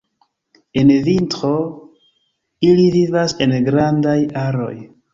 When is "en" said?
0.81-0.93, 3.49-3.57